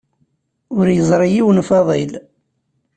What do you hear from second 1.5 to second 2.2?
Faḍil.